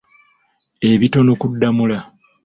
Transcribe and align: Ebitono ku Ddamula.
Ebitono 0.89 1.31
ku 1.39 1.45
Ddamula. 1.53 1.99